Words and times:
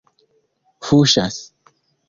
fuŝas 0.87 1.39